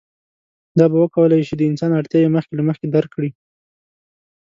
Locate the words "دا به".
0.77-0.97